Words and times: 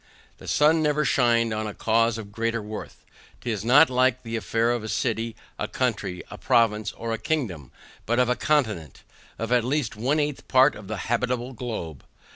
The 0.39 0.47
sun 0.47 0.81
never 0.81 1.05
shined 1.05 1.53
on 1.53 1.67
a 1.67 1.75
cause 1.75 2.17
of 2.17 2.31
greater 2.31 2.59
worth. 2.63 3.05
'Tis 3.41 3.63
not 3.63 3.85
the 4.23 4.35
affair 4.35 4.71
of 4.71 4.83
a 4.83 4.89
city, 4.89 5.35
a 5.59 5.67
country, 5.67 6.23
a 6.31 6.39
province, 6.39 6.91
or 6.93 7.13
a 7.13 7.19
kingdom, 7.19 7.71
but 8.07 8.17
of 8.17 8.27
a 8.27 8.35
continent 8.35 9.03
of 9.37 9.51
at 9.51 9.63
least 9.63 9.95
one 9.95 10.19
eighth 10.19 10.47
part 10.47 10.73
of 10.73 10.87
the 10.87 10.97
habitable 10.97 11.53
globe. 11.53 12.03